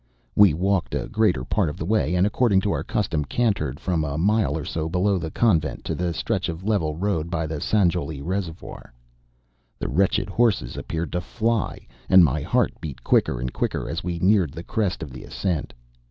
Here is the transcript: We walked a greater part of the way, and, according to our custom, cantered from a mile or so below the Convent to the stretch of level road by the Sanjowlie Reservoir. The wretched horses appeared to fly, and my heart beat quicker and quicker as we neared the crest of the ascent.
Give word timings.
We 0.35 0.55
walked 0.55 0.95
a 0.95 1.07
greater 1.07 1.45
part 1.45 1.69
of 1.69 1.77
the 1.77 1.85
way, 1.85 2.15
and, 2.15 2.25
according 2.25 2.61
to 2.61 2.71
our 2.71 2.83
custom, 2.83 3.23
cantered 3.23 3.79
from 3.79 4.03
a 4.03 4.17
mile 4.17 4.57
or 4.57 4.65
so 4.65 4.89
below 4.89 5.19
the 5.19 5.29
Convent 5.29 5.85
to 5.85 5.93
the 5.93 6.11
stretch 6.11 6.49
of 6.49 6.63
level 6.63 6.95
road 6.97 7.29
by 7.29 7.45
the 7.45 7.61
Sanjowlie 7.61 8.19
Reservoir. 8.23 8.91
The 9.77 9.89
wretched 9.89 10.27
horses 10.27 10.75
appeared 10.75 11.11
to 11.11 11.21
fly, 11.21 11.85
and 12.09 12.25
my 12.25 12.41
heart 12.41 12.73
beat 12.81 13.03
quicker 13.03 13.39
and 13.39 13.53
quicker 13.53 13.87
as 13.87 14.03
we 14.03 14.17
neared 14.17 14.53
the 14.53 14.63
crest 14.63 15.03
of 15.03 15.11
the 15.13 15.23
ascent. 15.23 15.71